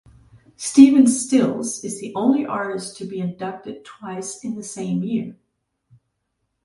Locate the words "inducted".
3.19-3.85